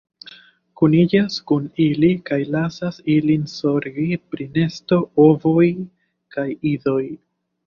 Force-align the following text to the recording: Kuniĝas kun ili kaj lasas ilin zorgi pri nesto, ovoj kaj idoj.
Kuniĝas 0.79 1.35
kun 1.51 1.67
ili 1.87 2.09
kaj 2.29 2.39
lasas 2.55 2.97
ilin 3.17 3.43
zorgi 3.53 4.07
pri 4.33 4.49
nesto, 4.57 5.01
ovoj 5.27 5.69
kaj 6.39 6.49
idoj. 6.73 7.01